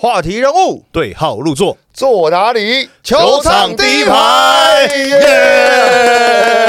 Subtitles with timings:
[0.00, 2.88] 话题人物，对号入座，坐哪里？
[3.02, 5.18] 球场第一排耶！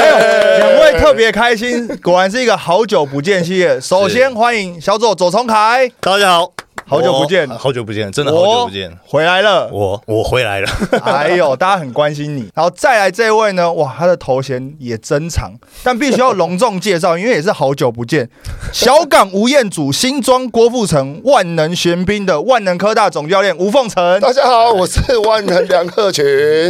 [0.00, 0.18] 哎呦，
[0.58, 3.80] 两位特别开心，果然是一个好久不见系列。
[3.80, 6.50] 首先欢迎小左左崇凯大家好，
[6.90, 7.48] 好久不见。
[7.48, 9.68] 好久不见，真的好久不见，回来了。
[9.72, 10.68] 我我回来了，
[11.04, 12.50] 哎呦，大家很关心你。
[12.52, 15.52] 然后再来这位呢，哇，他的头衔也真长，
[15.84, 18.28] 但必须要隆重介绍，因为也是好久不见。
[18.74, 24.18] 小港吴彦祖、新庄郭富城、万能玄彬的万能科大总教练吴凤成。
[24.18, 26.24] 大家好，我是万能梁克群，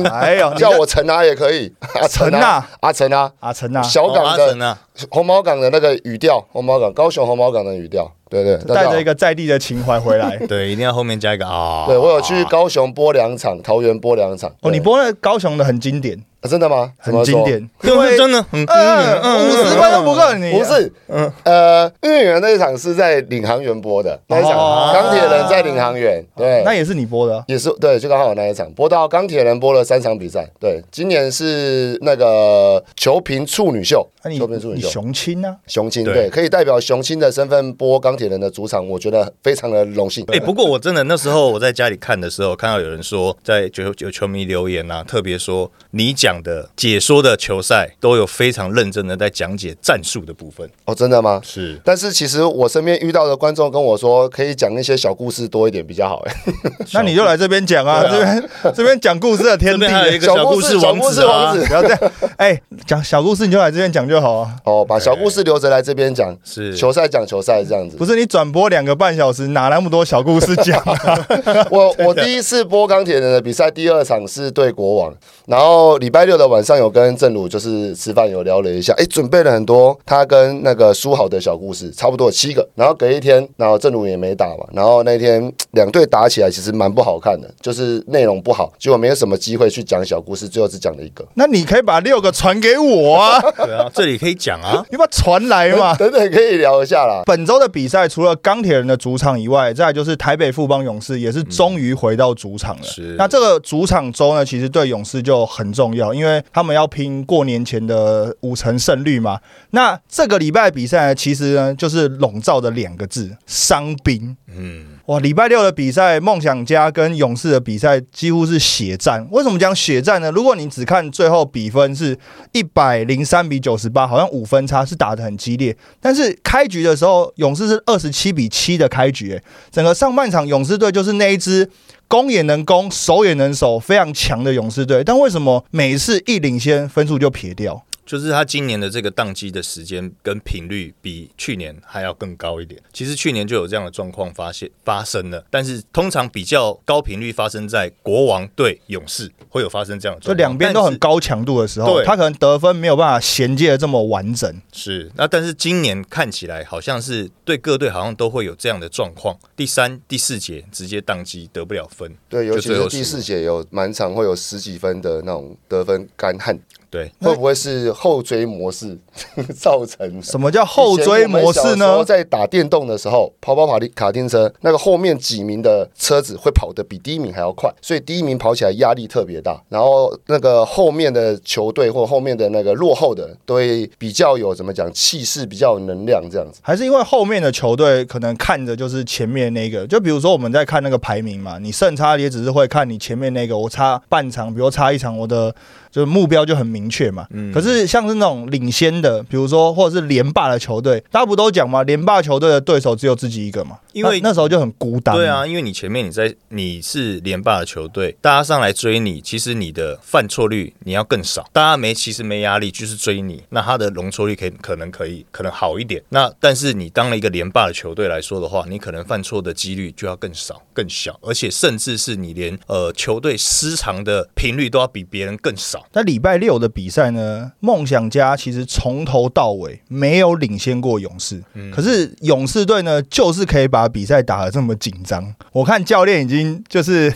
[0.06, 4.76] 哎呦，叫我陈啊也可以，阿陈啊，阿陈啊，阿陈啊，小港的
[5.09, 10.36] 红毛港的那个语调，红毛港，高雄红毛港的语调，对对，带着一个在地的情怀回来。
[10.48, 14.48] 对，一定要后面加一个啊，对我有去高雄播两场，桃园播两场。
[14.60, 16.92] 哦，你播那高雄的很经典，啊真的吗？
[16.98, 17.42] 很经。
[17.44, 20.52] 典， 就是 真的，嗯嗯，五十分都不够你。
[20.52, 27.45] 不是，嗯呃，运员那一场是在领航员播的，那一场哦钢铁人在领航员，对，那也是你播的啊。
[27.48, 30.46] 也是对，就刚好那一场播到钢铁人播了三场比赛。
[30.59, 34.06] 对，今年是那个球评处女秀，
[34.38, 35.56] 球评处女秀，雄青啊？
[35.66, 40.24] 雄青对对，可以代表雄青的身份播钢铁人的主场，我觉得非常的荣幸。
[40.28, 51.40] 哎、不过我真的那时候我在家里看的时候，看到有人说在球有球迷留言啊，特别说你讲的解说的球赛都有非常认真的在讲解战术的部分，哦，真的吗？
[51.42, 56.22] 是但是其实我身边遇到的观众跟我说，可以讲一些小故事多一点比较好。
[56.26, 56.34] 哎，
[56.92, 59.88] 那你就来这边讲啊，这边 这边讲故事的天地
[60.20, 61.98] 小小故事王子啊事王，子不要这样，
[62.37, 64.54] 哎，讲小故事你就来这边讲就好啊。
[64.65, 68.04] 哦，把小故事留着来这边讲，是球赛讲球赛这样子不。
[68.10, 71.26] 是你转播两个半小时，哪那么多小故事讲啊？
[71.70, 75.15] 我我第一次播钢铁人的比赛，第二场是对国王，
[75.47, 82.66] 然后礼拜六的晚上有跟正鲁就是吃饭有聊了一下，哎，准备了很多他跟那个书好的小故事，差不多有七个。
[82.75, 91.25] 然后隔一天，然后正鲁也没打嘛，然后那天两队打起来其实蛮不好看的，就是内容不好，结果没有什么机会去讲小故事，最后只讲了一个。
[91.34, 95.94] 那你可以把六个传给我啊， 对啊，这里可以讲啊， 你把它传来嘛。
[95.99, 97.23] 等等可以聊一下啦。
[97.27, 102.83] 本周的比赛除了钢铁人的主场以外，再来就是台北富邦勇士也是终于回到主场了。
[102.83, 109.41] 是那这个主场周呢，其实对勇士就很重要，因为他们要拼过年前的五成胜率嘛。
[109.71, 114.37] 那这个礼拜比赛，其实呢就是笼罩的两个字：伤兵。
[114.49, 119.26] 嗯，哇，礼拜六的比赛，梦想家跟勇士的比赛几乎是血战。
[119.32, 120.31] 为什么讲血战呢？
[120.31, 122.16] 如果你只看最后比分是
[122.53, 125.76] 一百零三比九十八，好像五分差是打得很激烈。
[126.00, 131.69] 但是开局的时候，勇士是二十七比七的开局、欸，整个上半场勇士队就是那一支。
[132.06, 135.04] 攻也能攻，守也能守，非常强的勇士队。
[135.04, 137.84] 但为什么每次一领先，分数就撇掉？
[138.10, 142.82] 就是他今年的这个宕机的时间跟频率比去年还要更高一点。
[142.93, 152.04] 其实去年就有这样的状况发现发生了，但是通常比较高频率发生在国王对勇士会有发生这样的就状况，两边都很高强度的时候，对。
[152.04, 154.53] 他可能得分没有办法衔接的这么完整。
[154.72, 166.59] 是，那但是今年看起来好像是对各队好像都会有这样的状况，第三、第四节直接宕机得不了分，对，尤其是第四节有满场会有十几分的那种得分干旱，
[166.91, 168.99] 对，会不会是后追模式
[169.56, 170.21] 造成？
[170.21, 172.05] 什么叫后追模式呢？
[172.05, 179.62] 在打电动的时候，跑跑跑的卡丁车，那个后面几名的车子会跑得比第一名还要快，所以第一名跑起来压力特别大。
[179.69, 186.59] 然后那个后面的球队或后面的那个落后的，都会比较有怎么讲气势，比较有能量这样子。
[186.62, 195.55] 还是因为后面的球队可能看着就是前面那个，就比如说我们在看那个排名嘛，你胜差也只是会看你前面那个，我差半场，比如差一场，我的
[195.91, 197.27] 就是目标就很明确嘛。
[197.31, 201.83] 嗯可是像是那种领先的，比如说或者是连霸的球队，大家不都讲吗？
[201.83, 205.15] 连霸球队的对手只有自己一个嘛，因为那那时候就很孤单。
[205.17, 216.00] 对啊，，因为你前面你在你是连霸的球队，大家上来追你，其实你的犯错率你要更少，大家没其实没压力，就是追你，那他的容错率可以可能可以可能好一点。
[216.11, 225.80] 那但是你当了一个连霸的球队来说的话，你可能犯错的几率就要更少更小，而且甚至是你连呃球队失常的频率都要比别人更少。
[225.93, 231.43] 那礼拜六的比赛呢，梦想家其实从头到尾没有领先过勇士，
[231.73, 235.35] 可是勇士队呢，就是可以把比赛打得这么紧张。
[235.53, 237.12] 我看教练已经就是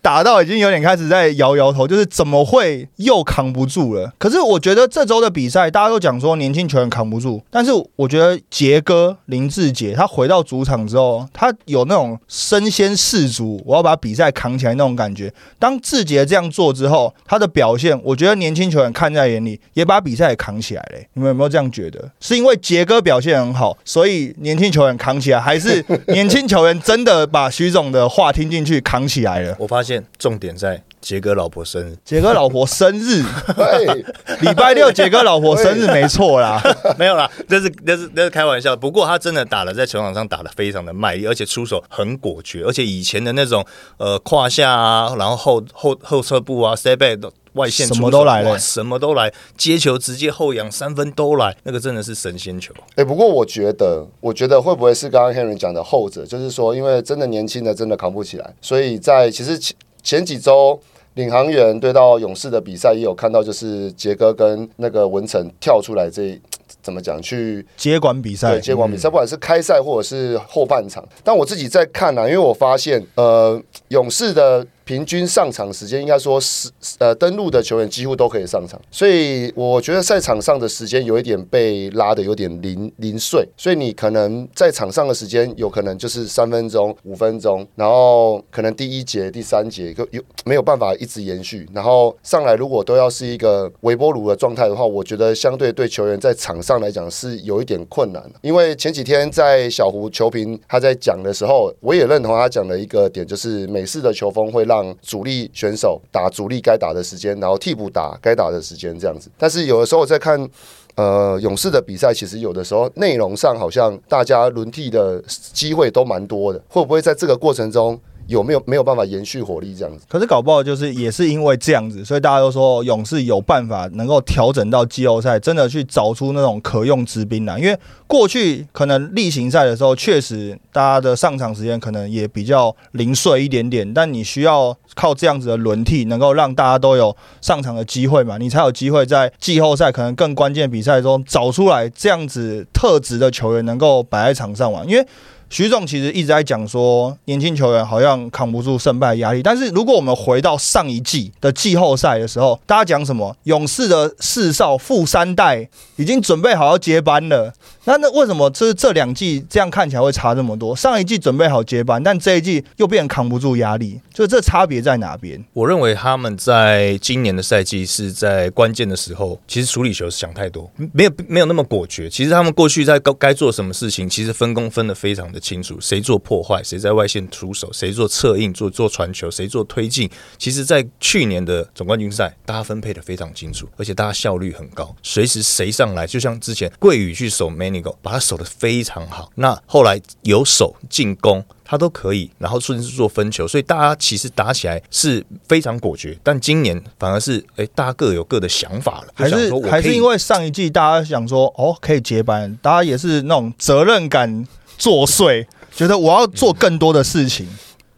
[0.00, 4.12] 打到已经有点开始在摇摇头，就是怎么会又扛不住了？
[4.18, 15.32] 可是我觉得这周的比赛，大家都讲说年轻球员扛不住，但是我觉得杰哥林志杰他回到主场之后，他有那种身先士卒，我要把比赛扛起来那种感觉。
[15.58, 20.98] 当志杰这样做之后，他的表现，我觉得年轻球员看在眼里，也把比赛也扛起来了。
[21.14, 22.10] 你们有没有这样觉得？
[22.20, 29.56] 是因为杰哥表现很好，所以年轻球员扛起来，还是年轻球员真的把徐总的话听进去扛起来了？
[29.58, 33.22] 我发现重点在杰哥老婆生日，杰哥老婆生日，
[33.56, 34.04] 对，
[34.40, 36.60] 礼拜六杰哥老婆生日没错啦。
[36.98, 38.74] 没有啦，这是那是那是开玩笑。
[38.74, 43.64] 不过他真的打了，在球场上打的非常的卖力，而且出手很果决，而且以前的那种
[43.98, 52.74] 呃胯下啊，然后后后后撤步啊，step back 的外线什么都来了什么都来，接球直接后仰三分都来，那个真的是神仙球。
[52.96, 59.58] 哎、不过我觉得，我觉得会不会是刚刚 Henry 讲的后者，就是说，因为真的年轻的真的扛不起来，所以在其实
[60.02, 60.80] 前前几周
[61.14, 66.40] 领航员对到勇士的比赛也有看到，就是杰哥跟那个文成跳出来这
[66.82, 71.04] 怎么讲去接管比赛对，接管比赛，不管是开赛或者是后半场。
[71.22, 109.30] 但我自己在看啊，因为我发现，呃，勇士的平均上场时间应该说是呃登陆的球员几乎都可以上场，所以我觉得赛场上的时间有一点被拉的有点零零碎，所以你可能在场上的时间有可能就是三分钟、五分钟，然后可能第一节、第三节就有没有办法一直延续，然后上来如果都要是一个微波炉的状态的话，我觉得相对对球员在场上来讲是有一点困难的，因为前几天在小胡球评他在讲的时候，我也认同他讲的一个点，就是美式的球风会让主力选手打主力该打的时间，然后替补打该打的时间这样子。
[109.38, 110.48] 但是有的时候我在看
[110.96, 115.22] 呃勇士的比赛，其实有的时候内容上好像大家轮替的
[115.52, 117.98] 机会都蛮多的，会不会在这个过程中
[118.28, 120.04] 有没有没有办法延续火力这样子？
[120.06, 127.58] 可是搞不好就是也是因为这样子，所以大家都说勇士有办法能够调整到季后赛，真的去找出那种可用之兵来。
[127.58, 127.76] 因为
[128.06, 145.06] 过去可能例行赛的时候，确实大家的上场时间可能也比较零碎一点点，但你需要靠这样子的轮替，能够让大家都有上场的机会嘛，你才有机会在季后赛可能更关键比赛中找出来这样子特质的球员能够摆在场上玩，因为。
[145.50, 149.42] 徐总其实一直在讲说，年轻球员好像扛不住胜败压力。
[149.42, 153.34] 但是如果我们回到上一季的季后赛的时候，大家讲什么？
[153.44, 157.52] 勇士的四少富三代已经准备好要接班了。
[157.88, 160.76] 那那为什么这这两季这样看起来会差这么多？
[160.76, 165.42] 上一季准备好接班，但这一季又变扛不住压力，就这差别在哪边？
[165.54, 172.10] 我认为他们在今年的赛季是在关键的时候，其实处理球想太多，没有没有那么果决。
[172.10, 180.10] 其实他们过去在该该做什么事情，其实分工分得非常的清楚，谁做破坏，谁在外线出手，谁做策应，做做传球，谁做推进。
[180.36, 189.30] 其实，在去年的总冠军赛，大家分配的非常清楚，而且大家效率很高，随时谁上来，就像之前桂宇去守 many 把他守得非常好。
[189.34, 191.44] 那后来有守进攻。
[191.70, 196.18] 他都可以，然后甚至做分球，所以大家其实打起来是非常果决。
[196.22, 204.46] 但今年反而是，哎，大家各有各的想法了，还是还是因为上一季大家想说，哦，可以接班，大家也是那种责任感
[204.78, 207.46] 作祟，觉得我要做更多的事情，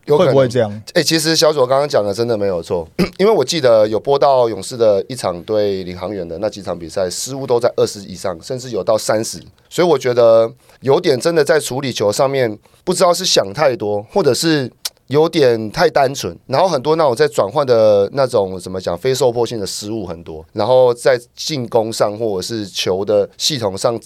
[0.06, 0.82] 有可能会不会这样？
[0.94, 2.88] 哎、其实小左刚刚讲的真的没有错，
[3.19, 9.38] 因为我记得有播到勇士的一场对领航员的那几场比赛，失误都在二十以上，甚至有到三十，
[9.69, 10.50] 所以我觉得
[10.81, 14.70] 有点真的在处理球上面，不知道是想太多，或者是。
[15.11, 24.00] 有点太单纯，然后很多那种在转换的那种怎么讲非受迫性的失误很多，然后在进攻上或者是球的系统上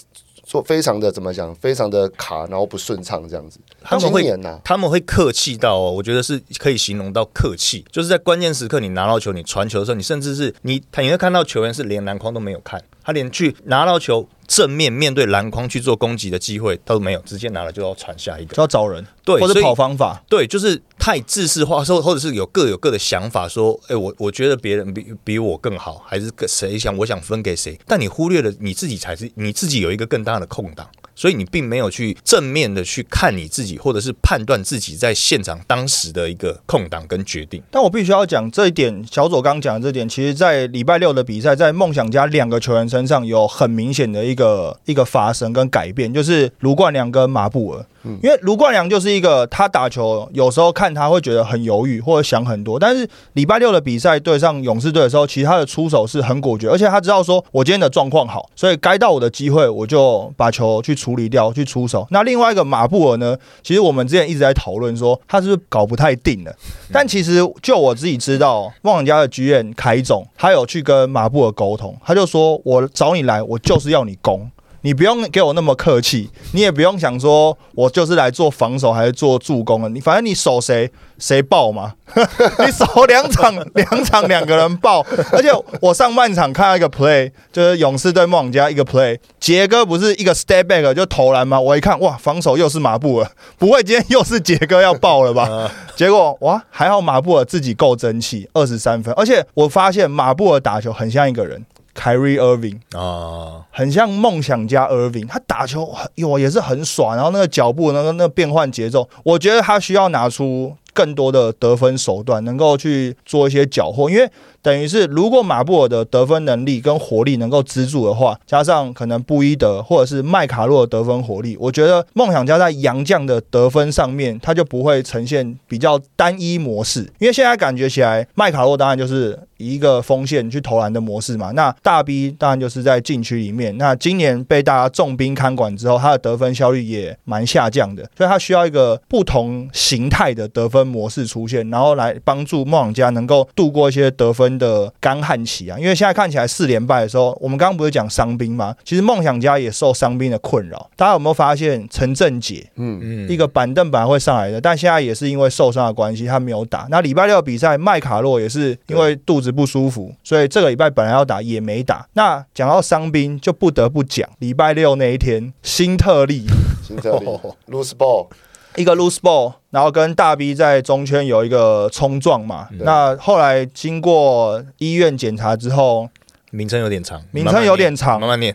[0.45, 3.59] 做非常的怎么讲，非常的卡，然后不顺畅这样子。
[3.83, 18.55] 他们会他们会客气到哦，我觉得是可以形容到客气，就是在关键时刻你拿到球，你传球的时候，你甚至是你，你会看到球员是连篮筐都没有看，他连去拿到球正面面对篮筐去做攻击的机会都没有，直接拿了就要传下一个。
[18.55, 20.23] 就要找人，对，或者跑方法。
[20.29, 30.89] 对，就是太自式化，说或者是有各有各的想法，说，哎、我我觉得别人比比我更好，还是跟谁想我想分给谁，但你忽略了你自己才是你自己有一个更大的空档。
[31.15, 37.63] 所以你并没有去正面的去看你自己，或者是判断自己在现场当时的一个空档跟决定。
[37.71, 47.85] 但我必须要讲这一点，小左刚讲的这点，其实在礼拜六的比赛，在梦想家两个球员身上有很明显的一个一个发生跟改变，就是卢冠良跟马布尔。
[48.23, 62.07] 因为卢冠良就是一个他打球有时候看他会觉得很犹豫或者想很多，但是礼拜六的比赛对上勇士队的时候，其实他的出手是很果决，而且他知道说我今天的状况好，所以该到我的机会我就把球去处理掉，去出手。
[62.11, 63.37] 那另外一个马布尔呢？
[63.63, 66.55] 其实我们之前一直在讨论说他是不是搞不太定了，
[66.93, 74.51] 但其实就我自己知道，梦想家的剧院凯总他有去跟马布尔沟通，他就说我找你来，我就是要你攻。
[74.85, 85.01] 你不用给我那么客气，你也不用想说我就是来做防守还是做助攻的，你反正你守谁谁爆嘛， 你守两场 两场两个人爆，
[85.33, 85.49] 而且
[85.81, 91.59] 我上半场看到一个 play，就是勇士对梦想家一个 play，杰哥不是一个 step back 就投篮吗？
[91.59, 95.73] 我一看哇，防守又是马布尔，不会今天又是杰哥要爆了吧？
[95.97, 101.65] 结果哇，还好马布尔自己够争气，二十三分，而且我发现马布尔打球很像一个人。
[101.95, 114.31] Kyrie Irving 啊，很像梦想家 Irving，他打球很哟也是很爽，然后那个脚步，那个那个变换节奏，我觉得他需要拿出更多的得分手段，能够去做一些缴获，因为。
[114.65, 127.01] 等于是，如果马布尔的得分能力跟火力能够资助的话，加上可能布伊德或者是麦卡洛的得分火力，我觉得梦想家在杨将的得分上面，他就不会呈现比较单一模式。
[127.19, 133.77] 因为现在感觉起来，麦卡洛当然就是一个锋线去投篮的模式嘛，那大 B 当然就是在禁区里面。
[133.77, 144.54] 那今年被大家重兵看管之后，他的得分效率也蛮下降的，所以他需要一个不同形态的得分模式出现，然后来帮助梦想家能够度过一些得分。
[144.59, 148.75] 的干旱期啊，因为现在看起来四连败的时候，我们刚刚不是讲伤兵吗？
[148.85, 150.91] 其实梦想家也受伤兵的困扰。
[150.97, 156.87] 大家有没有发现陈正杰，嗯嗯，一个板凳本来会上来的，但现在也是因为受伤的关系，他没有打。
[156.91, 162.07] 那礼拜六比赛，麦卡洛也是因为肚子不舒服，所以这个礼拜本来要打也没打。
[162.15, 166.47] 那讲到伤兵，就不得不讲礼拜六那一天，新特利，
[166.87, 167.27] 新特利
[167.71, 168.29] ，loose ball。
[168.77, 172.69] 一个 loose ball，然后跟大 B 在中圈有一个冲撞嘛。
[172.81, 176.09] 那后来经过医院检查之后，
[176.51, 178.55] 名称有点长，名称有点长，慢慢念，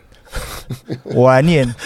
[1.04, 1.72] 我来念。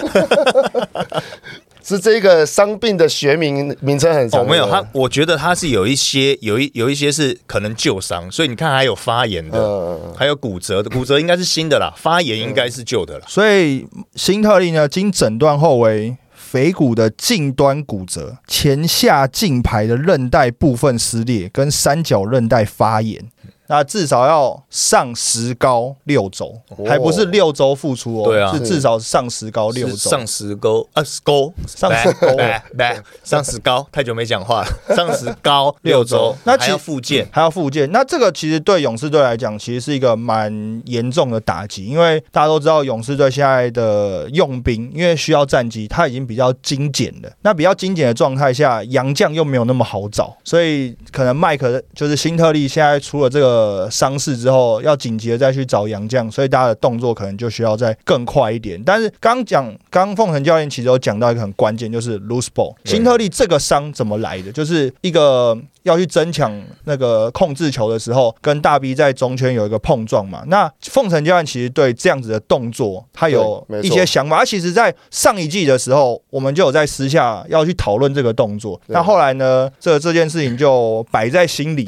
[1.87, 4.49] 是这个伤病的学名名称很长。
[4.49, 13.27] 没有他，我觉得他是有一些有一有一些是可能旧伤，所以你看还有发炎的，还有骨折的，骨折应该是新的啦，发炎应该是旧的了。
[13.29, 16.17] 所以新特利呢，经诊断后为。
[16.55, 23.29] 腓骨的近端骨折，前下胫排的韧带部分撕裂，跟三角韧带发炎。
[23.67, 26.55] 那至少要上石膏六周，
[26.87, 28.25] 还不是六周复出哦。
[28.25, 29.97] 对啊，是至少上石膏六周。
[30.11, 32.27] 上石膏啊，石膏上石膏，
[32.75, 33.87] 来 上石膏。
[33.91, 36.37] 太久没讲话了， 上石膏六周。
[36.45, 37.91] 那还要复健，还要复健。
[37.91, 47.33] 那这个其实对勇士队来讲，其实是一个蛮严重的打击，因为大家都知道勇士队现在的用兵，因为需要战机，他已经比较精简了。
[47.41, 53.54] 那比较精简的状态下，洋将又没有那么好找，所以可能麦克就是新特利现在出了这个。
[53.55, 58.83] 呃，伤势之后要紧急的再去找杨绛，所以大家的动作可能就需要再更快一点。
[58.85, 62.75] 但是刚讲，刚凤城教练其实有讲到一个很关键，就是 loose ball。
[62.85, 64.51] 新特利这个伤怎么来的？
[64.51, 65.57] 就是一个。
[65.85, 66.51] 要去争抢
[66.85, 70.43] 那个控制球的时候，跟大 B 在中圈有一个碰撞嘛？
[70.49, 74.39] 那凤城教练其实对这样子的动作，他有一些想法。
[74.39, 78.81] 他其实，在上一季的时候，我们就有在私下要去讨论这个动作。
[78.87, 81.87] 那后来呢，这这件事情就摆在心里，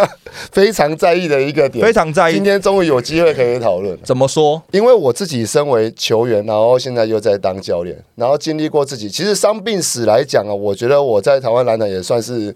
[0.52, 2.34] 非常在意的一个点，非常在意。
[2.34, 3.98] 今天终于有机会可以讨论。
[4.04, 4.62] 怎么说？
[4.72, 12.54] 因为我自己身为球员，然后现在又在当教练，然后经历过自己，其实伤病史来讲啊，我觉得我在台湾篮坛也算是。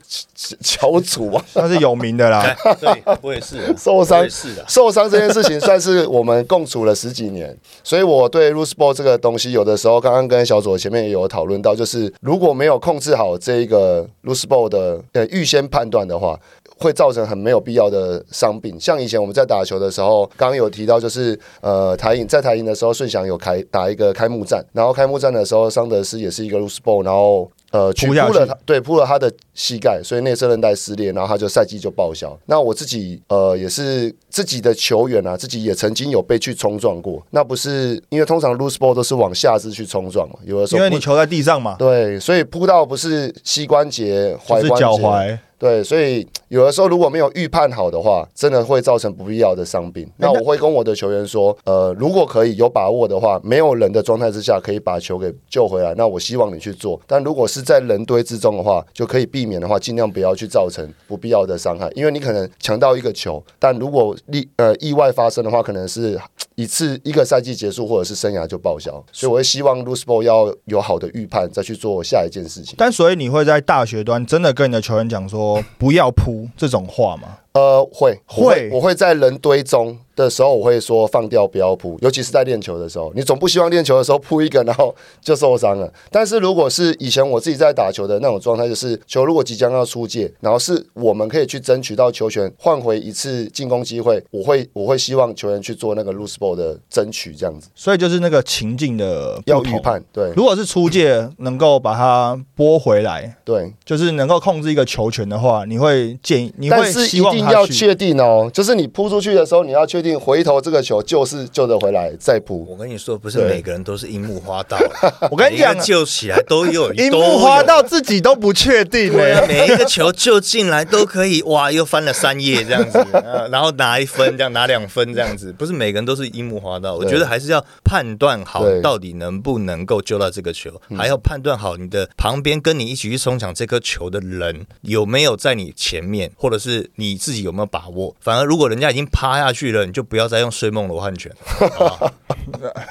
[0.82, 2.44] 小组啊， 算是有名的啦。
[2.80, 16.36] 对，我也是受伤，是的，受伤这件事情算是我们共处了十几年，所以我对 loose ball 这个东西，有的时候刚刚跟小左前面也有讨论到，就是如果没有控制好这一个 loose ball 的呃预先判断的话，
[16.78, 18.74] 会造成很没有必要的伤病。
[18.80, 27.48] 像以前我们在打球的时候，刚刚有提到，就是呃台影在台影的时候，顺祥有开打一个开幕战，然后开幕战的时候，桑德斯也是一个 loose ball，然后。
[27.72, 32.38] 呃，去扑了他，对，扑了他的膝盖，所以内侧韧带撕裂，然后他就赛季就报销。
[32.46, 37.20] 那我自己，呃，也是自己的球员啊，自己也曾经有被去冲撞过。
[37.30, 45.38] 那不是因为通常 loose ball 都是往下肢去冲撞嘛，有的时候因为你球在地上嘛，对，所以扑到不是膝关节、踝关节、脚踝。
[45.62, 50.04] 对，所以有的时候如果没有预判好的话，真的会造成不必要的伤病。
[50.16, 57.00] 那我会跟我的球员说，呃，如果可以有把握的话，没有人的状态之下可以把球给救回来，那我希望你去做。
[57.06, 66.20] 但如果是在人堆之中的话，就可以避免的话，尽量不要去造成不必要的伤害，因为你可能抢到一个球，但如果意呃意外发生的话，可能是
[66.56, 68.90] 一次一个赛季结束，或者是生涯就报销。
[69.12, 72.74] 所以我会希望 ball 要有好的预判，再去做下一件事情。
[72.76, 75.51] 但所以你会在大学端真的跟你的球员讲说。
[75.78, 77.38] 不要铺这种话吗？
[77.52, 85.92] 呃，会会我会在人堆中的时候，我会说放掉不要扑，尤其是在练球的时候，你总不希望练球的时候扑一个，然后就受伤了。
[86.10, 99.82] 但是如果是以前我自己在打球的那种状态，就是球如果即将要出界，然后是我们可以去争取到球权，换回一次进攻机会，我会我会希望球员去做那个 loose ball 的争取，这样子所以就是那个情境的要预。
[99.82, 103.72] 判，对如果是出界能够把它拨回来，对。
[103.84, 112.66] 就是能够控制一个球权的话，你会建议你会希一要确定哦，就是你扑出去的时候，你要确定回头这个球就是救得回来再扑。
[112.68, 119.16] 我跟你说，不是每个人都是樱木花道啊， 我跟你讲救起来都有 樱木花道自己都不确定欸。
[119.16, 126.94] 呢、对啊，每一个球救进来都可以，哇，又翻了三页这样子， 啊然后拿一分，这样拿两分这样子，不是每个人都是樱木花道。
[126.94, 138.14] 我觉得还是要判断好到底能不能够救到这个球，还要判断好你的旁边跟你一起去冲抢这颗球的人有没有在你前面，或者是你自己有没有把握。
[138.20, 141.32] 反而如果人家已经趴下去了，你就不要再用睡梦罗汉拳，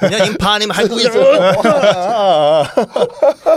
[0.00, 1.06] 人家已经趴，你们还故意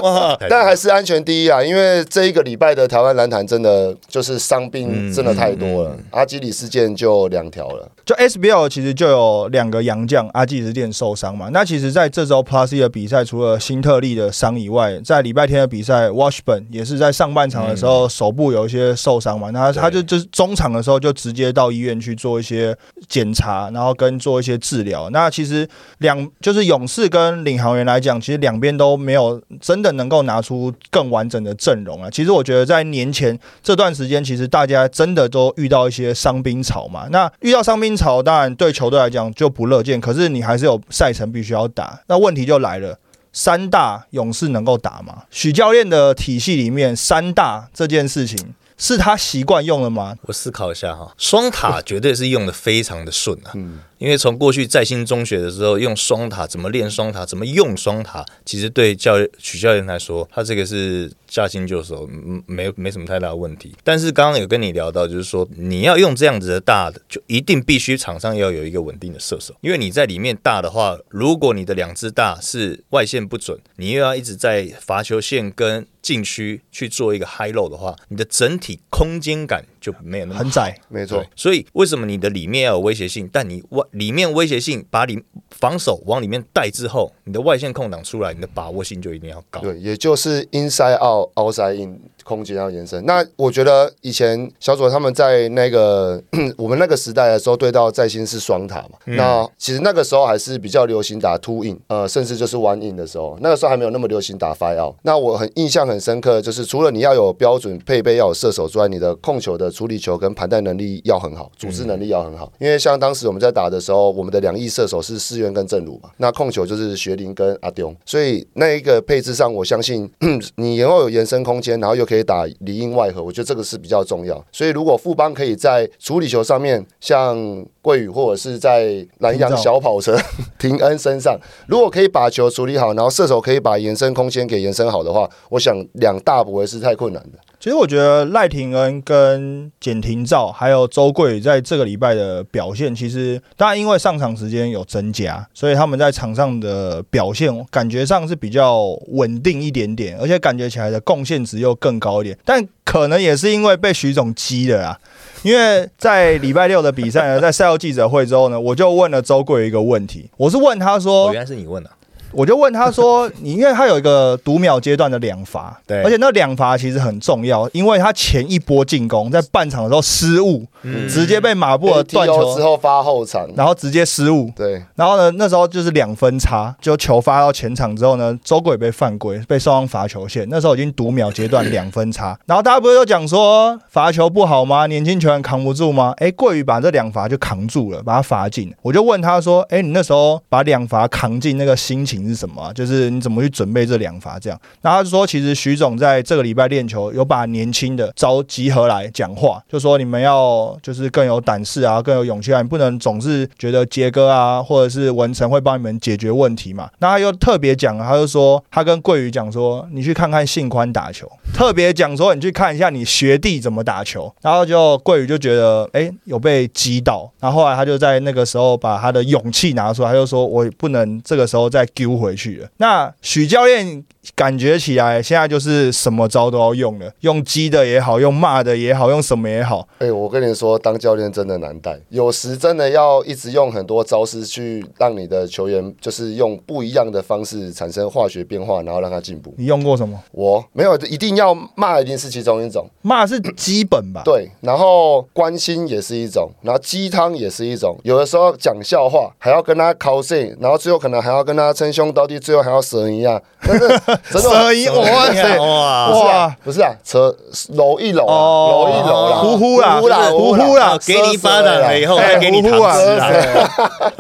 [0.02, 0.38] 哇！
[0.50, 7.90] 但还是安全第一啊，因为这一个礼拜的台湾篮坛真的就是伤病真的太多了，阿基里事件就两条了。
[8.06, 11.50] 就 SBL 其实就有两个洋将阿基里斯腱受伤嘛。
[11.52, 19.50] 那其实在这周 Plus 的比赛，除了新特利的伤以外，在礼拜天的比赛，Washburn 也是在上半场的时候手部有一些受伤嘛。
[19.50, 22.78] 那他就就是中场的时候就直接到医院去做一些
[23.08, 25.10] 检查，然后跟做一些治疗。
[25.12, 25.68] 那其实
[26.00, 32.10] 两就是勇士跟领航员来讲，其实两边都没有真的能够拿出更完整的阵容啊。
[32.10, 37.08] 其实我觉得在年前这段时间，其实大家真的都遇到一些伤兵潮嘛。
[37.10, 42.02] 那遇到伤兵潮，当然对球队来讲就不乐见，可是你还是有赛程必须要打。
[42.08, 43.00] 那问题就来了。
[43.38, 45.24] 三大勇士能够打吗？
[45.30, 48.40] 许教练的体系里面，三大这件事情
[48.78, 50.16] 是他习惯用了吗？
[50.24, 63.74] 我思考一下哈，双塔绝对是用的非常的顺啊，嗯因为从过去在新中学的时候用双塔，怎么练双塔，怎么用双塔，其实对教练许教练来说，他这个是驾轻就熟，嗯没没什么太大的问题。
[63.86, 85.20] 但是刚刚有跟你聊到，就是说你要用这样子的大的，就一定必须场上要有一个稳定的射手，因为你在里面大的话，如果你的两只大是外线不准，你又要一直在罚球线跟禁区去做一个 high low 的话，你的整体空间感就没有那么很窄，没错，，所以为什么你的里面要有威胁性，但你外里面威胁性把里
[85.50, 89.60] 防守往里面带之后，你的外线空档出来，你的把握性就一定要高。
[89.62, 93.06] 对，也就是 inside out outside in 空间要延伸。
[93.06, 96.22] 那我觉得以前小左他们在那个
[96.58, 98.98] 我们那个时代的时候，对到在新是双塔嘛。
[99.06, 104.96] 那其实那个时候还是比较流行打 two in，呃，甚至就是 one in 的时候，那个时候还没有那么流行打 five out。
[105.04, 112.52] 那我很印象很深刻，就是除了你要有标准配备要有射手之外，你的控球的处理球跟盘带能力要很好，组织能力要很好。
[112.60, 120.10] 因为像当时我们在打的时候，我们的两翼射手是世渊跟正鲁嘛，那控球就是学林跟阿丢，所以那一个配置上，我相信
[120.56, 124.44] 你以后有延伸空间，然后又可以打里应外合，我觉得这个是比较重要。
[124.52, 127.38] 所以如果富邦可以在处理球上面，像
[127.82, 130.18] 桂宇或者是在南洋小跑车
[130.60, 137.40] 廷恩身上，如果可以把球处理好，然后射手可以把延伸空间给延伸好的话，我想两大不会是太困难的。
[137.60, 152.38] 其实我觉得赖廷恩跟简廷照还有周贵在这个礼拜的表现，其实当然因为上场时间有增加，所以他们在场上的表现感觉上是比较稳定一点点，而且感觉起来的贡献值又更高一点。
[152.46, 155.00] 但可能也是因为被徐总激了啊，
[155.42, 161.96] 因为在礼拜六的比赛呢，在赛后记者会之后呢，我就问了周贵一个问题，我是问他说，，原来是你问的、啊，
[162.36, 180.46] 我就问他说：“你因为他有一个读秒阶段的两罚，对而且那两罚其实很重要，因为他前一波进攻在半场的时候失误，嗯直接被马布尔断 TO 之，后发后场，然后直接失误，对，然后呢，那时候就是两分差，就球发到前场之后呢，周桂被犯规，被送上罚球线。
[180.50, 184.88] 那时候已经读秒阶段两分差，然后大家不是都讲说罚球不好吗？
[184.88, 186.14] 年轻球员扛不住吗？
[186.18, 188.74] 哎，桂宇把这两罚就扛住了，把他罚进。
[188.82, 194.40] 我就问他说：“哎，你那时候把两罚扛进，那个心情是什么、就是你怎么去准备这两罚？
[194.40, 206.90] 这样？”然后他就说，其实徐总在这个礼拜练球，有把年轻的招集合来讲话，就说你们要就是更有胆识啊，更有勇气啊，你不能总是觉得杰哥啊或者是文成会帮你们解决问题嘛。
[207.00, 214.34] 那他又特别讲，他就说他跟桂宇讲说，你去看看信宽打球，特别讲说你去看一下你学弟怎么打球。
[214.42, 222.70] 然后就桂宇就觉得哎、有被击倒，然后后来他就在那个时候把他的勇气拿出来，他就说我不能这个时候再丢不回去了。
[222.78, 229.88] 那许教练感觉起来现在就是什么招都要用了，用激的也好，用骂的也好，用什么也好。
[230.00, 239.54] 哎、我跟你说，当教练真的难带，有时真的要一直用很多招式去让你的球员，就是用不一样的方式产生化学变化，然后让他进步。
[239.58, 240.20] 你用过什么？
[240.32, 242.90] 我没有，一定要骂，一定是其中一种。
[243.02, 244.22] 骂是基本吧？
[244.24, 253.88] 对，然后关心也是一种，然后鸡汤也是一种，有的时候讲笑话还要跟他 cos，然后最后可能还要跟他称兄道弟，最后还要蛇一样，但是
[254.32, 257.36] 真的蛇 一哇塞哇不是啊哇，不是啊，扯
[257.74, 262.96] 揉一揉揉一揉啦，呼呼啦呼啦，呼呼啦啦，给你一巴掌了以后，哎再给你糖呼呼啊。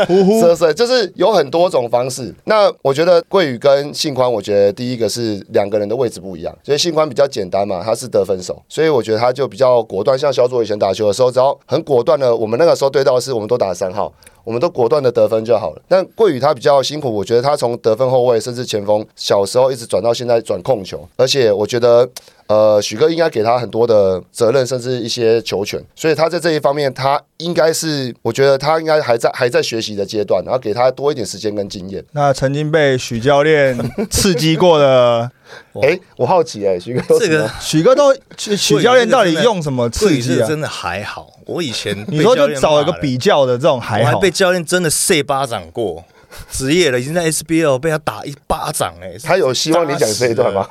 [0.08, 2.34] 呼呼色色就是有很多种方式。
[2.46, 10.18] 那我觉得桂宇跟信宽，我觉得第一个是两个人的位置不一样，所以信宽比较简单嘛，他是得分手，所以我觉得他就比较果断。
[10.18, 14.12] 像小左以前打球的时候，只要很果断的，我们那个时候对到的是我们都打三号。
[14.46, 15.82] 我们都果断的得分就好了。
[15.90, 22.10] 但桂宇他比较辛苦，我觉得他从得分后卫甚至前锋，小时候一直转到现在转控球，而且我觉得
[22.48, 32.06] 呃，许哥应该给他很多的责任，甚至一些球权，所以他在这一方面，他应该是，我觉得他应该还在还在学习的阶段，然后给他多一点时间跟经验。
[32.12, 33.76] 那曾经被许教练
[34.12, 35.32] 刺激过的
[35.82, 40.48] 哎、我好奇哎、许哥有这个许哥都许许教练到底用什么刺，激啊？
[40.48, 41.28] 真的还好。
[41.46, 46.04] 我以前你说就找一个比较的这种我还好还被，教练真的塞巴掌过。
[46.52, 50.68] 职业了，已经在 SBL 被他打一巴掌哎、他有希望你讲这一段吗？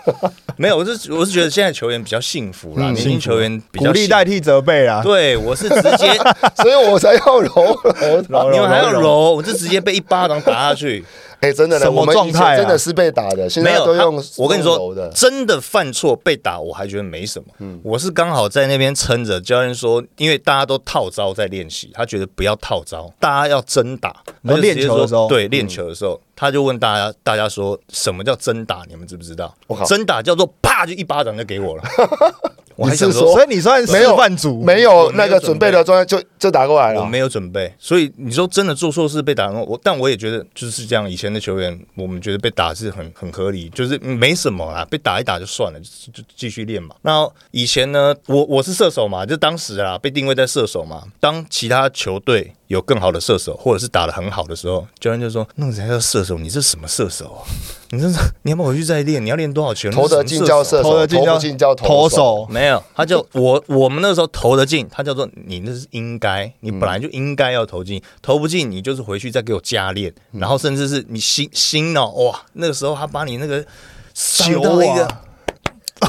[0.56, 5.02] 没有，我是我是觉得现在球员比较幸福啦，嗯年轻球员比较鼓励代替责备啦。
[5.02, 6.12] 对，我是直接，
[6.62, 7.80] 所以我才要揉
[8.28, 8.50] 揉。
[8.52, 11.04] 你们还要揉，我就直接被一巴掌打下去。
[11.40, 14.94] 哎、真的呢，什么我们以前状态啊真的是被打的，现没有，他在都用我跟你说。
[15.14, 17.48] 真的犯错被打，我还觉得没什么。
[17.58, 24.16] 嗯我是刚好在那边撑着，教练说，因为大家都套招在练习，他觉得不要套招，大家要真打。
[24.42, 28.82] 你说他就直接练球的时候对，练球的时候，他就问大家，大家说什么叫真打？
[28.88, 29.84] 你们知不知道我靠？
[29.84, 31.82] 真打叫做啪就一巴掌就给我了。
[32.76, 37.00] 我还你是说想说，所以你算是没有饭组，没有那个准备的状态就就打过来了。
[37.00, 41.08] 我没有准备，所以你说真的做错事被打，我但我也觉得就是这样。
[41.08, 46.94] 以前的球员，我们觉得被打是很很合理，就是嗯没什么啦，被打一打就算了，就就继续练嘛。
[47.02, 51.04] 那以前呢，我我是射手嘛，就当时啊被定位在射手嘛。
[51.20, 57.40] 当其他球队有更好的射手，或者是打得很好的时候，教练就说：“那才叫射手，你是什么射手啊？
[57.90, 59.24] 你这是你要不要回去再练？
[59.24, 59.88] 你要练多少球？
[59.90, 61.06] 投得进叫射手，投得
[61.38, 62.44] 进叫投手。
[62.50, 73.64] 没有，他就我我们那时候投得进，他叫做你那是应该，你本来就应该要投进，投不进你就是回去再给我加练，然后甚至是你心心哦，哇，那个时候他把你那个
[74.12, 75.08] 球到一个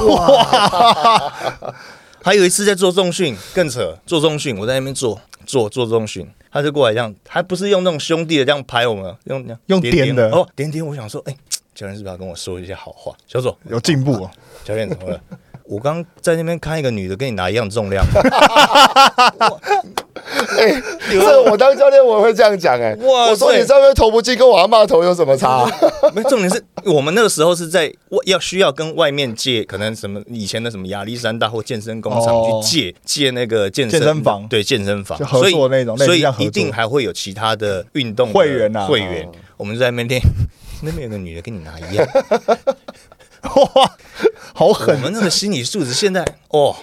[0.07, 1.33] 哇，
[2.25, 6.27] 还有一次在做重训更扯，做重训我在那边做做做重训。
[6.51, 10.83] 他就过来这样，还不是用那种兄弟的这样拍我们，用用点点的哦，点点。
[10.83, 11.37] 我想说，哎、
[11.75, 13.15] 教练是不是要跟我说一些好话？
[13.27, 14.31] 小左，有进步哦。
[14.63, 15.21] 教练怎么了？
[15.69, 18.03] 我刚在那边看一个女的跟你拿一样重量，
[20.57, 25.65] 哎，这我当教练我会这样讲哎，哇我说你上面投不进跟我阿妈投有什么差？
[26.13, 32.61] 没重点是我们那个时候是在外要需要跟外面借，可能什么以前的什么亚历山大或健身工厂哦。
[32.63, 34.47] 去借借那个健身房。
[34.47, 35.17] 对健身房。
[35.19, 38.85] 合作所以那种所以一定还会有其他的运动的会员啊。
[38.85, 39.27] 会员，
[39.57, 40.21] 我们在那边练。
[40.83, 42.05] 那边有个女的跟你拿一样，
[43.55, 43.91] 哇，
[44.53, 44.89] 好狠。
[44.89, 44.99] 我狠！
[44.99, 46.75] 们那个心理素质现在哦，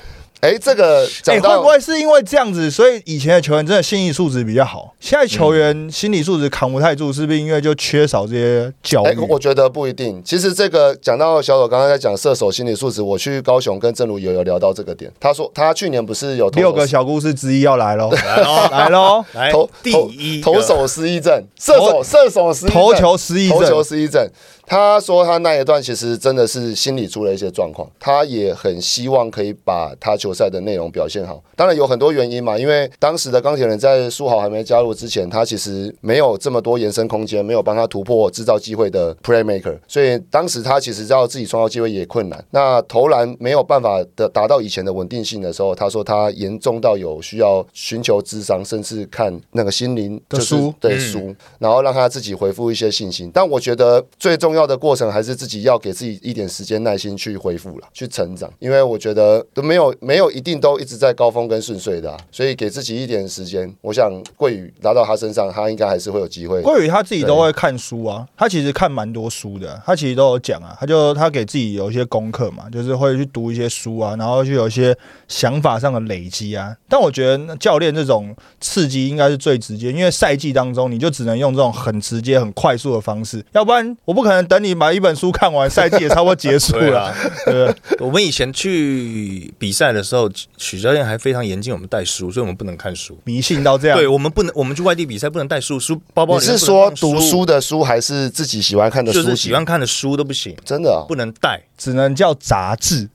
[0.43, 4.93] 哎，这个哎、会讲到不会是因为这样子，所以以前的球员真的心理素质比较好？
[4.99, 9.19] 现在球员心理素质扛不太住，是不是因为就缺少这些教哎、育？
[9.29, 10.21] 我觉得不一定。
[10.25, 15.09] 其实这个讲到小左刚刚在讲射手心理素质，我去高雄跟郑如也有聊到这个点。
[15.21, 19.25] 他说他去年不是有六个小故事之一要来喽， 来喽 来喽！
[19.35, 24.29] 来投第一投手失忆症，射手射手失忆投球失忆症投球失忆症。
[24.67, 31.43] 他说他那一段其实真的是心理出了一些状况，他也很希望可以把他球赛的内容表现好。
[31.57, 42.45] 当然有很多原因嘛，因为当时的钢铁人在苏豪还没加入之前，他其实没有这么多延伸空间，没有帮他突破制造机会的 playmaker，所以当时他其实要自己创造机会也困难。
[42.51, 53.31] 那投篮没有办法的达到以前的稳定性的时候，他说他严重到有需要寻求智商，甚至看那个心灵就是的书对书，然后让他自己回复一些信心。
[53.33, 58.53] 但我觉得最重要的过程还是自己要给自己一点时间耐心去恢复了，去成长。
[58.59, 66.61] 因为我觉得都没有没有一定都一直在高峰跟顺遂的啊、所以给自己一点时间，我想桂宇拿到他身上，他应该还是会有机会。
[66.61, 74.95] 桂宇他自己都会看书啊，他其实看蛮多书的，他其实都有讲啊，他就他给自己有一些功课嘛，就是会去读一些书啊，然后就有一些
[75.29, 76.77] 想法上的累积啊。
[76.91, 87.75] 但我觉得教练这种刺激应该是最直接，因为赛季当中你就只能用这种很直接、很快速的方式，要不然我不可能等你把一本书看完，赛季也差不多结束了，对？
[88.01, 93.19] 我们以前去比赛的时候，许教练还非常严禁我们带书，所以我们不能看书。
[93.25, 99.23] 迷信到这样，对我们不能，我们去外地比赛不能带书，书包包你是说读书的书，还是自己喜欢看的书？
[99.23, 103.09] 就是喜欢看的书都不行，真的啊、不能带只能叫杂志。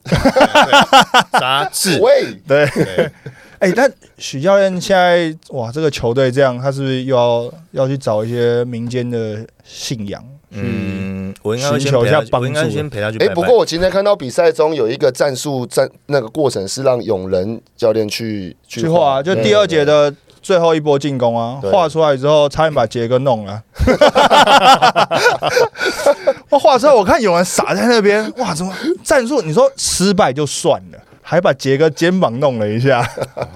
[1.34, 2.00] 杂志。
[2.02, 3.12] 喂，对，对
[3.60, 10.24] 哎、但许教练现在哇，这个球队这样，他是不是又要要去找一些民间的信仰？
[10.52, 13.36] 嗯，我应该我应该帮助先陪他去拜哎、拜。
[13.36, 23.62] 不过我今天看到比赛中有一个战术战那个过程是让永仁教练去去画啊，就第二节的最后一波进攻啊，画出来之后差点把杰哥弄了。
[26.50, 29.42] 我画出来，我看有人傻在那边，哇，怎么战术？
[29.42, 33.06] 你说失败就算了，还把杰哥肩膀弄了一下，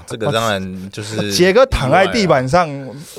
[0.06, 2.70] 这个当然就是 杰哥躺在地板上，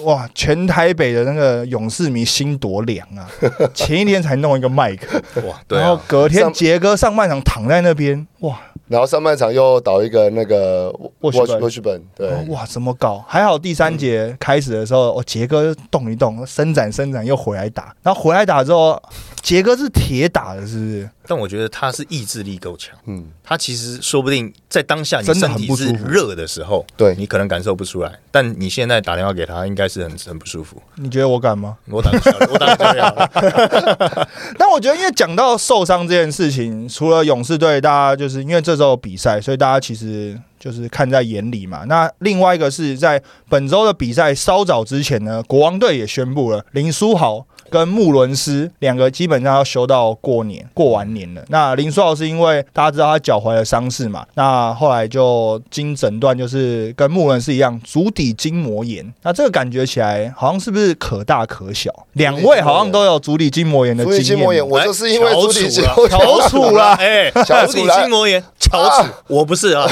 [0.05, 3.25] 哇，全台北的那个勇士迷心多凉啊！
[3.73, 8.59] 前一天才弄一个麦克，哇，对然后啊，隔天杰哥上半场躺在那边，哇。
[8.89, 13.25] 然后上半场又倒一个那个沃沃许本，对，哇怎么搞？
[13.27, 19.01] 还好第三节开始的时候，哦，杰哥动一动，伸展伸展，又回来打，然后回来打之后，
[19.41, 21.09] 杰哥是铁打的，是不是？
[21.27, 25.97] 但我觉得他是意志力够强，嗯，他其实说不定在当下你真的身体很不舒服。
[25.97, 27.15] 是热的时候，对。
[27.17, 30.83] 你可能感受不出来，但你现在打电话给他，应该是很很不舒服。
[30.97, 31.79] 你觉得我敢吗？
[31.89, 32.11] 我打
[32.51, 33.05] 我打个教练。
[33.05, 34.29] 好了，
[34.59, 41.85] 但我觉得，因为讲到受伤这件事情，除了勇士队，大家就是是因为这周有比赛，所以大家其实就是看在眼里嘛。
[41.85, 47.47] 那另外一个是在本周的比赛稍早之前呢，国王队也宣布了林书豪。
[47.73, 51.43] 跟穆伦斯两个基本上要休到过年，过完年了。
[51.49, 59.11] 那林书豪是因为大家知道他脚踝的伤势嘛，那后来就经诊断就是跟穆伦斯一样，足底筋膜炎。
[59.23, 61.91] 那这个感觉起来好像是不是可大可小？
[62.13, 64.23] 两位好像都有足底筋膜炎的足经验。
[64.23, 69.89] 底筋膜炎，我就是因为足底筋膜乔楚啦，哎，足底筋膜炎，乔楚，我不是啊，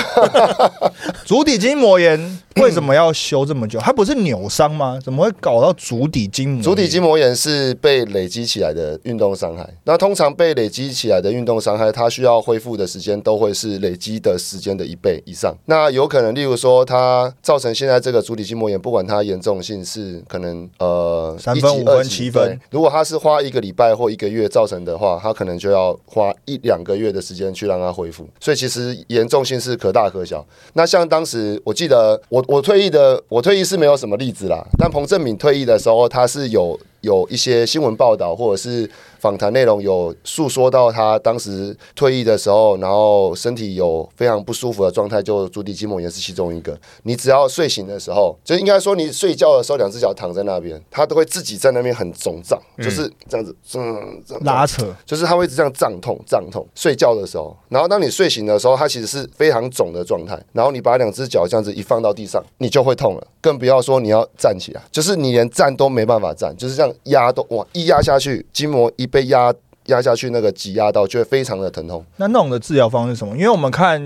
[1.24, 3.78] 足底筋膜炎为什么要修这么久？
[3.78, 4.98] 它不是扭伤吗？
[5.02, 6.62] 怎么会搞到足底筋膜炎？
[6.62, 9.68] 足底筋膜炎是被累积起来的运动伤害。
[9.84, 15.54] 那通常被累积起来的运动伤害，它需要恢复的时间都会是累积的时间的一倍以上。
[15.66, 28.28] 那有可能，例如说，它造成现在这个足底筋膜炎，不管它严重性是可能呃三分五分七分如果它是花一个礼拜或一个月造成的话，它可能就要花一两个月的时间去让它恢复。
[28.40, 30.44] 所以其实严重性是可大可小。
[30.74, 46.78] 那像当时我记得我我退役的我退役是没有什么例子啦，但彭正敏退役的时候，他是有有一些新闻报道或者是访谈内容有诉说到他当时退役的时候，然后身体有非常不舒服的状态，就足底筋膜炎是其中一个。
[47.02, 56.66] 你只要睡醒的时候，就应该说你睡觉的时候，两只脚躺在那边，他都会自己在那边很肿胀，就是这样子，嗯，这样拉扯，就是他会一直这样胀痛胀痛。
[56.74, 60.40] 睡觉的时候，然后当你睡醒的时候，他其实是非常肿的状态。
[60.52, 63.26] 然后你把两只脚这样子一放到地上，你就会痛了。
[63.40, 69.52] 更不要说你要站起来，就是你连站都没办法站，就是这样压都哇一压下去，筋膜一被压
[69.86, 72.04] 压下去，那个挤压到就会非常的疼痛。
[72.16, 73.34] 那那种的治疗方式是什么？
[73.36, 74.00] 因为我们看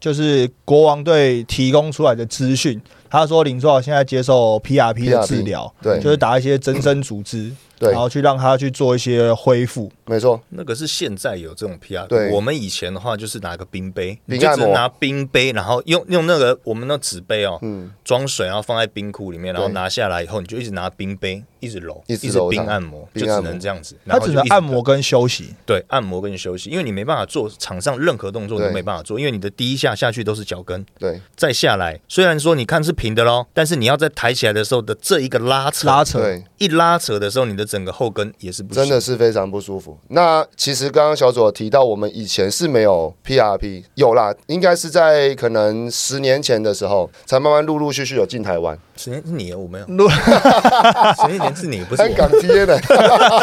[0.00, 7.90] 就是国王队提供出来的资讯，他说林书豪现在接受 PRP 的治疗，对就是打一些增生组织，对。
[7.90, 9.90] 然后去让他去做一些恢复。
[10.04, 12.30] 没错，那个是现在有这种 PR，对。
[12.30, 25.54] 我们以前的话就是拿个冰杯，你就只能拿冰杯，然后用用那个我们那纸杯哦，嗯，装水，然后放在冰库里面，然后拿下来以后，你就一直拿冰杯一直揉，一直揉冰按摩，就只能这样子，他只能按摩跟休息。
[25.64, 39.98] 对按摩跟休息，因为你没办法做场上任何动作，你都没办法做，因为你的第一下下去都是脚跟，对，再下来，虽然说你看是平的喽，但是你要在抬起来的时候的这一个拉扯，拉扯，一拉扯的时候，你的整个后跟也是不真的是非常不舒服。
[40.08, 48.78] 那其实刚刚小左提到，我们以前是没有 PRP，有啦，应该是在可能十年前的时候，才慢慢陆陆续续有进台湾。
[48.96, 50.08] 十年是你，我没有，如
[51.20, 52.08] 十年前是你，不是。
[52.16, 52.80] 港贴的，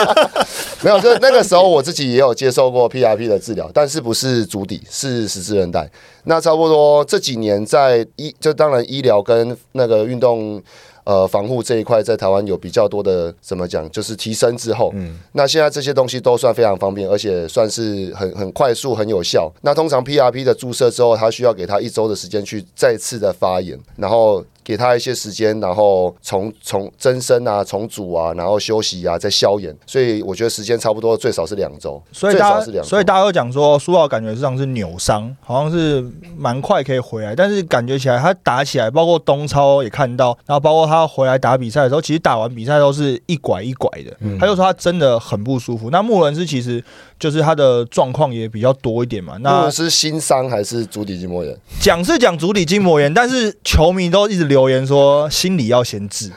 [0.81, 5.87] 没有，就那个时候我自己也有接受过 PRP 的治疗，但是不是足底，是十字韧带。
[6.23, 10.63] 那差不多这几年在医，就当然医疗跟那个运动。
[11.03, 19.51] 呃防护这一块在台湾有比较多的怎么讲，就是提升之后，嗯那现在这些东西都算非常方便，而且算是很很快速、很有效。
[19.61, 29.75] 那通常 PRP 的注射之后，它需要给他一周的时间去再次的发炎，然后给他一些时间，然后重重增生啊、重组啊，然后休息啊，再消炎。
[29.85, 32.83] 所以我觉得时间差不多最少是两周，所以大家是两。
[32.83, 36.03] 所以大家都讲说苏浩感觉上是扭伤，好像是
[36.37, 44.15] 蛮快可以回来，但是感觉起来他打起来，包括东超也看到，然后包括他回来打比赛的时候，其实打完比赛都是一拐一拐的。
[44.19, 45.89] 嗯他就说他真的很不舒服。
[45.89, 46.83] 那穆伦斯其实
[47.23, 49.35] 就是他的状况也比较多一点嘛。
[49.35, 56.29] 无那论是新伤还是足底筋膜炎，讲是讲足底筋膜炎，但是球迷都一直留言说心理要先治。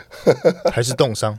[0.71, 1.37] 还是冻伤，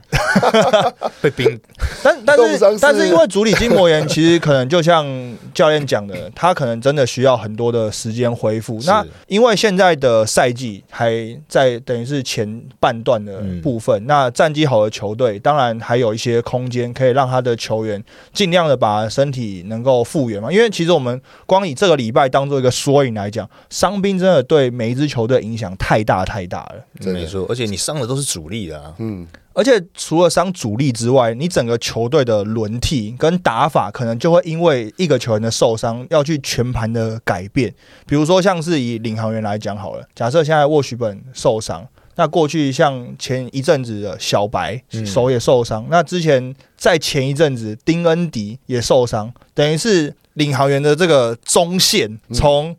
[1.22, 1.58] 被冰
[2.02, 5.06] 但但是但是因为足底筋膜炎，其实可能就像
[5.52, 8.78] 教练讲的，他可能真的需要很多的时间恢复。
[8.86, 11.12] 那因为现在的赛季还
[11.48, 20.50] 在等于是前半段的部分，那战绩好的球队当然还有一些空间可以让他的球员尽量的把身体能够复原嘛。
[20.52, 27.12] 因为其实我们光以这个礼拜当做一个缩影来讲，伤兵真的对每一支球队影响太大太大了。
[27.12, 28.94] 没错，而且你伤的都是主力的啊。
[28.98, 29.26] 嗯，
[29.58, 37.74] 而且除了伤主力之外，你整个球队的轮替跟打法，可能就会因为一个球员的受伤，要去全盘的改变。
[38.06, 52.76] 比如说，像是以领航员来讲好了，假设现在沃许本受伤，那过去像前一阵子的小白嗯手也受伤，那之前在前一阵子丁恩迪也受伤，等于是领航员的这个中线从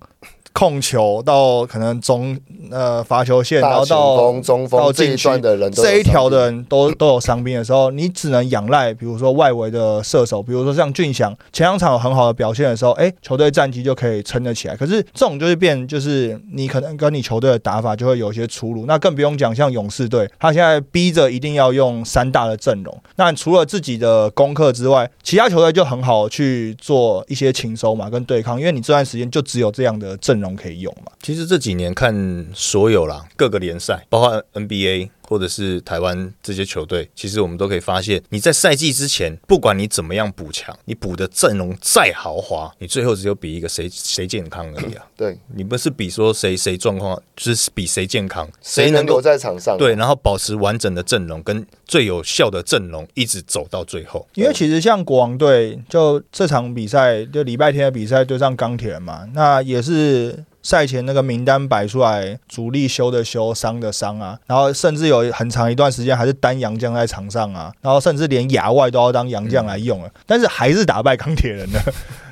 [0.59, 2.37] 控球到可能中
[2.69, 14.75] 呃罚球线，然后到锋、中到锋这一禁区段的人都这一条的人都都有伤兵的时候，你只能仰赖，比如说外围的射手，比如说像俊祥，前两场有很好的表现的时候，哎、球队战绩就可以撑得起来。
[14.75, 18.85] 可是这种就是变，就是你可能跟你球队的打法就会有一些出入。
[18.85, 23.01] 那更不用讲像勇士队，他现在逼着一定要用三大的阵容。
[23.15, 31.11] 那除了自己的功课之外，其他球队就很好去做一些情收嘛，跟对抗，因为你这段时间就只有这样的阵容可以用嘛。
[31.21, 45.05] 其实这几年看所有啦各个联赛，包括 NBA 或者是台湾这些球队，其实我们都可以发现，你在赛季之前，不管你怎么样补强，你补的阵容再豪华，你最后只有比一个谁谁健康而已啊。
[45.15, 49.77] 对，你不是比说谁谁状况，就是比谁健康，谁能够在场上？
[49.77, 54.27] 对，然后保持完整的阵容跟最有效的阵容，一直走到最后。
[54.33, 71.81] 因为其实像国王队，就这场比赛，就礼拜天的比赛对上钢铁人嘛，那也是赛前那个名单摆出来，主力休的休，伤的伤啊，然后甚至有很长一段时间还是单洋将在场上啊，然后甚至连牙外都要当洋将来用了，但是还是打败钢铁人了，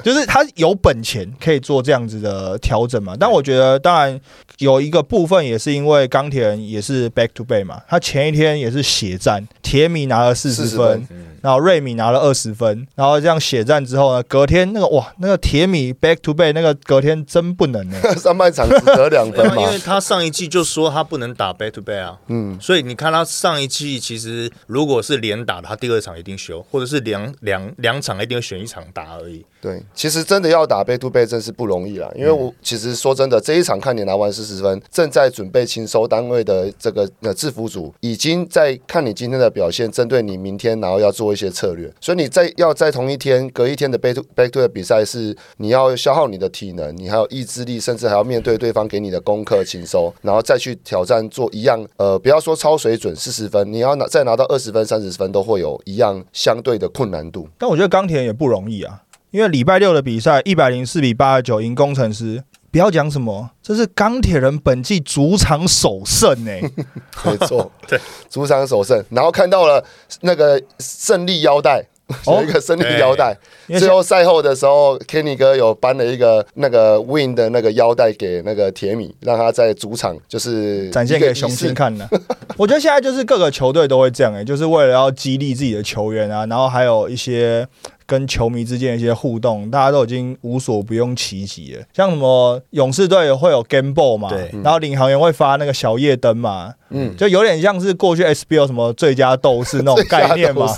[0.03, 3.15] 就是他有本钱可以做这样子的调整嘛。
[3.19, 4.19] 但我觉得，当然
[4.59, 11.27] 有一个部分也是因为钢铁人也是 back to back 嘛，他前一天也是血战，铁米拿了四十40分分。
[11.41, 18.01] 然后瑞米拿了二十分，然后这样血战之后呢，隔天那个哇，那个铁米 back to back 那个隔天真不能呢。
[18.17, 29.45] 上半场只得两分嘛啊因，为他上一季就说他不能打 back to back 啊，嗯，所以你看他上一季其实如果是连打的，他第二场一定休，或者是两两两场一定会选一场打而已。
[29.61, 57.47] 对，其实真的要打背对背真是不容易啦，因为我其实说真的，这一场看你拿完四十分，正在准备清收单位的这个呃制服组，已经在看你今天的表现，针对你明天然后要做一些策略，所以你在要在同一天隔一天的 back to back to 的比赛是你要消耗你的体能，你还有意志力，甚至还要面对对方给你的功课清收，然后再去挑战做一样呃不要说超水准四十分，你要拿再拿到二十分三十分都会有一样相对的困难度。
[57.57, 62.43] 但我觉得钢铁也不容易啊，因为礼拜六的比赛一百零四比八十九赢工程师。
[62.69, 66.51] 不要讲什么，这是钢铁人本季主场首胜呢、
[67.25, 67.97] 没错，对，
[68.29, 69.83] 主场首胜，然后看到了
[70.21, 71.83] 那个胜利腰带，
[72.25, 72.35] 哦。
[72.35, 73.35] 有一个胜利腰带。
[73.79, 82.07] 最后赛后的时候，Kenny 哥有颁了一个那个 Win 的那个腰带给那个铁米，让他在主场就是展现给雄心看的。
[82.57, 87.67] 我觉得现在就是各个球队都会这样、欸，就是为了要激励自己的球员啊，然后还有一些
[88.07, 91.83] 跟球迷之间的一些互动，大家都已经无所不用其极了。
[91.93, 100.73] 像什么勇士队会有 Game Ball 嘛，对然后领航员会发那个小夜灯嘛，嗯，就有点像是过去 SBL 什么最佳斗士那种 概念嘛。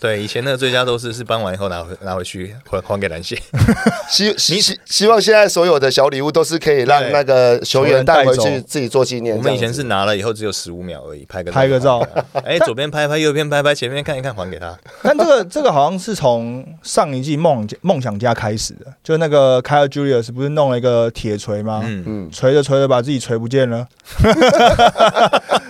[0.00, 3.38] 对，以前那个最佳斗士是搬完以后拿回拿回去还还给篮协。
[4.08, 9.36] 希希希希望现在所有的小礼物都是可以让对那个球员带回去自己做纪念。
[9.36, 12.00] 我们以前是拿了以后只有十五秒而已，拍个拍个照。
[12.42, 14.74] 哎，左边拍拍，右边拍拍，前面看一看，还给他。
[15.04, 21.82] 但这个这个好像是从上一季梦梦想家开始的，就那个凯尔 Julius 不是弄了一个铁锤吗？
[21.84, 23.86] 嗯，嗯，锤着锤着把自己锤不见了，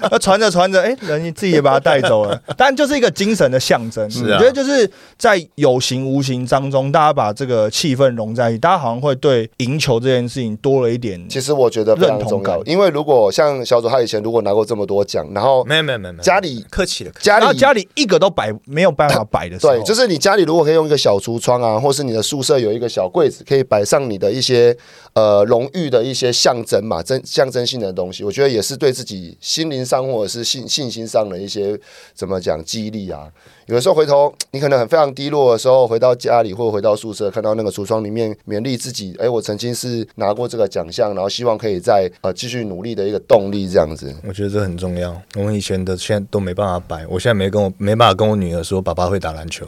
[0.09, 2.41] 那传着传着，哎、人自己也把他带走了。
[2.57, 4.09] 但就是一个精神的象征。
[4.25, 4.39] 是啊。
[4.39, 11.29] 我觉得就是在有形无形当中，大家把这个气氛融在一起，大家好像会对赢球这件事情多了一点。
[11.29, 24.77] 其实我觉得非常重认同感，要因为如果像小左他以前如果拿过这么多奖，然后没有没有没有，家里客气了，客气家里家里一个都摆没有办法摆的时候，对，就是你家里如果可以用一个小橱窗啊，或是你的宿舍有一个小柜子，可以摆上你的一些
[25.15, 31.79] 呃荣誉的一些象征嘛，真象征性的东西，我觉得也是对自己心灵上或者是信信心上的一些
[32.15, 33.29] 怎么讲激励啊。
[33.67, 44.13] 有的时候回头你可能很非常低落的时候，回到家里或者回到宿舍，看到那个橱窗里面勉励自己，哎，我曾经是拿过这个奖项，然后希望可以再呃继续努力的一个动力，这样子。
[44.27, 45.17] 我觉得这很重要。
[45.37, 49.65] 我们以前的现在都没办法摆，我现在没跟我没办法跟我女儿说爸爸会打篮球，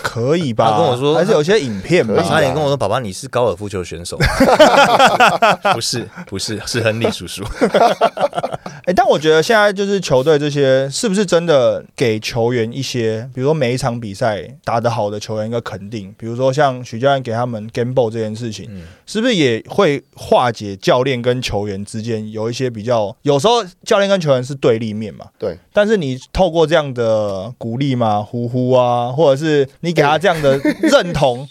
[0.00, 0.70] 可以吧？
[0.70, 2.28] 他跟我说还是有些影片吧可以。
[2.28, 4.16] 差点跟我说爸爸你是高尔夫球选手，
[5.74, 7.44] 不是不是是亨利叔叔。
[8.84, 25.26] 哎、 但我觉得现在就是球队这些是不是真的给球员一些，比如说每一场比赛打得好的球员一个肯定，比如说像许教练给他们 game ball 这件事情，嗯是不是也会化解教练跟球员之间有一些比较，有时候教练跟球员是对立面嘛？
[25.38, 25.58] 对。
[25.72, 31.48] 但是你透过这样的鼓励嘛，呼呼啊，或者是你给他这样的认同，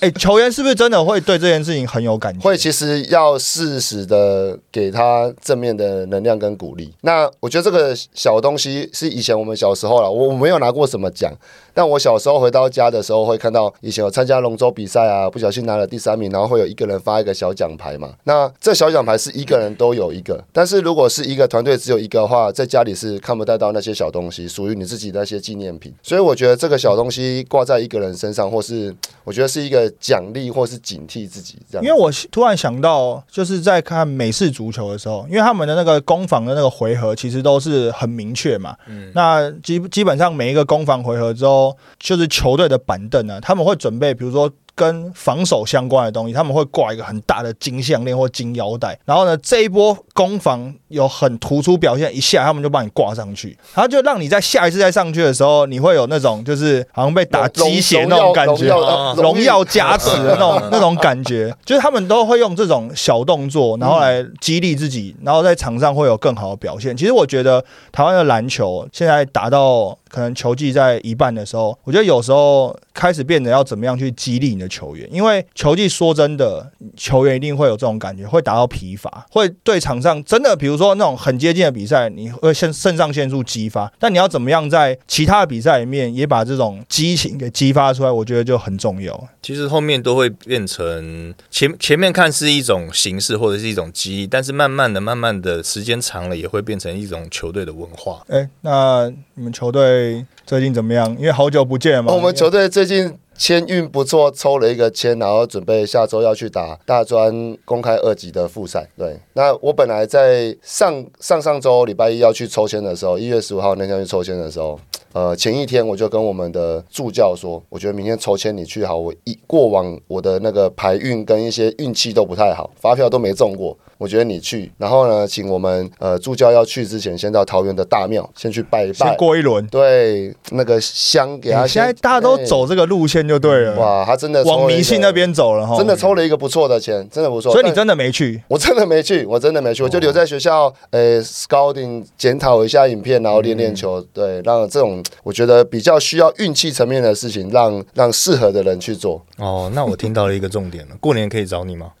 [0.00, 2.45] 哎、 球员是不是真的会对这件事情很有感觉？
[2.46, 6.94] 会其实要适时的给他正面的能量跟鼓励。
[7.00, 11.32] 那我觉得这个小东西是以前我们小时候了，我我没有拿过什么奖，
[11.76, 18.14] 但我小时候回到家的时候会看到以前有参加龙舟比赛啊，不小心拿了第三名，然后会有一个人发一个小奖牌嘛。
[18.24, 25.92] 那这小奖牌是一个人都有一个，但是如果是一个团队只有一个的话，在家里是看不太到那些小东西，属于你自己的那些纪念品。
[26.02, 31.84] 所以我觉得这个小东西挂在一个人身上，或是我觉得是一个奖励，或是警惕自己这样。
[31.84, 38.74] 因为我突然想到，就是在看美式足球的时候，因为他们的那个攻防的那个回合其实都是很明确嘛。
[38.88, 41.65] 嗯那基基本上每一个攻防回合之后，
[41.98, 44.52] 就是球队的板凳呢，他们会准备，比如说。
[44.76, 58.68] 跟防守相关的东西，他们会挂一个很大的金项链或金腰带，然后呢，这一波攻防有很突出表现，一下他们就帮你挂上去，然后就让你在下一次再上去的时候，你会有那种就是好像被打鸡血那种感觉，
[59.16, 66.94] 荣耀加持的那种 那种感觉，就是他们都会用这种小动作，然后来激励自己，然后在场上会有更好的表现。
[66.94, 89.28] 其实我觉得台湾的篮球现在打到可能球技在一半的时候，我觉得有时候开始变得要怎么样去激励你的球员，因为球技说真的，球员一定会有这种感觉，会达到疲乏，会对场上真的，比如说那种很接近的比赛，你会肾肾上腺素激发，但你要怎么样在其他的比赛里面也把这种激情给激发出来，我觉得就很重要。
[89.42, 98.22] 其实后面都会变成前前面看是一种形式或者是一种记忆，但是慢慢的、慢慢的时间长了，也会变成一种球队的文化。
[98.28, 101.16] 哎、那你们球队最近怎么样？
[101.18, 102.12] 因为好久不见嘛。
[102.12, 108.88] 哦我们球队最近签运不错，抽了一个签，然后准备下周要去打大专公开二级的复赛。
[108.96, 114.78] 对，那我本来在上上上周礼拜一要去抽签的时候，一月十五号那天去抽签的时候。
[115.12, 129.66] 呃，前一天我就跟我们的助教说，我觉得明天抽签你去好，我一过往我的那个牌运跟一些运气都不太好，发票都没中过，我觉得你去，然后呢，请我们呃助教要去之前，先到桃园的大庙先去拜一先拜，过一轮。
[129.68, 135.76] 对，那个香给他现在大家都哎走这个路线就对了，哇，他真的往迷信那，边走了哈。
[135.76, 137.52] 真的抽了一个不错的钱，真的不错。
[137.52, 138.42] 所以你真的没去？
[138.48, 151.92] 我真的没去，我真的没去，我就留在学校，呃，scouting 检讨一下影片，然后练练球，对，让这种我觉得比较需要运气层面的事情，让让适合的人去做，哦，那我听到了一个重点了，过年可以找你吗？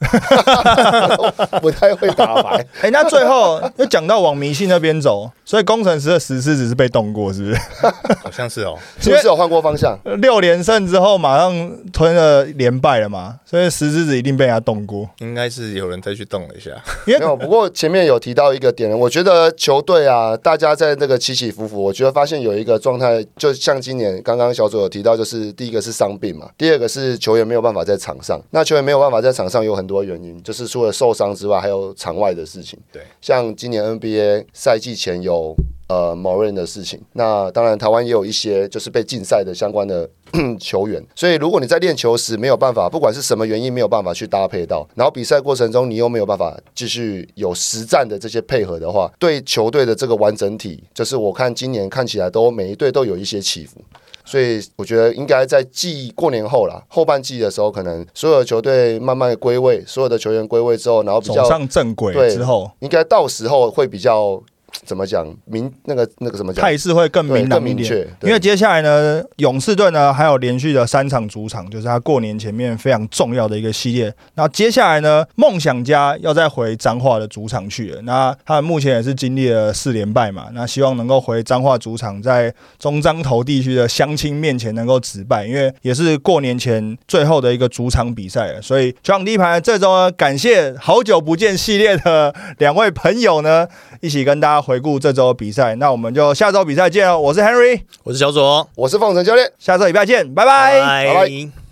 [1.62, 2.64] 不太会打牌。
[2.82, 7.56] 哎、那最后又讲到往迷信那边走，所以工程师的石狮子是被动过，是不是？
[8.22, 8.76] 好像是哦。
[9.00, 9.98] 是不是有换过方向？
[10.20, 15.08] 六连胜之后马上吞了连败了嘛，所以石狮子一定被人家动过。
[15.18, 16.70] 应该是有人再去动了一下，
[17.06, 28.40] 因为没有，不过前面有提到一个点，我觉得球队啊，大家在那个起起伏伏，我觉得发现有一个状态，就像今年刚刚小左有提到，就是第一个是伤病嘛，第二个是球员没有办法在场上。
[28.50, 32.78] 那球员没有办法在场上有很多原因，就是除了受伤之外，还有场外的事情。
[32.92, 35.54] 对，像今年 NBA 赛季前有
[35.88, 37.00] 呃某人的事情。
[37.12, 40.08] 那当然，台湾也有一些就是被禁赛的相关的
[40.58, 41.04] 球员。
[41.14, 53.80] 所以，如果你在练球时没有办法，不管是什么原因没有办法去搭配到，然后比赛过程中你又没有办法继续有实战的这些配合的话，对球队的这个完整体，就是我看今年看起来都每一队都有一些起伏。
[54.26, 64.42] 所以我觉得应该在季过年后啦，后半季的时候，可能所有的球队慢慢归位，所有的球员归位之后，然后比走较上正轨对之后，应该到时候会比较
[64.86, 74.14] 怎么讲明那个那个什么讲态势会更明朗明确，因为接下来呢，勇士队呢还有连续的三场主场，就是他过年前面非常重要的一个系列。
[74.34, 78.02] 那接下来呢，梦想家要再回彰化的主场去了。
[78.02, 88.62] 那他们目前也是经历了四连败嘛，那希望能够回彰化主场，在中彰投地区的乡亲面前能够止败，因为也是过年前最后的一个主场比赛了。
[88.62, 93.66] 所以球场第一排这周呢，感谢好久不见系列的两位朋友呢，
[94.00, 95.74] 一起跟大家回顾这周的比赛。
[95.76, 97.18] 那我们就下周比赛见哦！
[97.18, 97.80] 我是 Henry。
[98.02, 99.50] 我是小左，我是凤城教练。
[99.58, 100.80] 下周礼拜见，拜拜。
[100.80, 101.65] 拜拜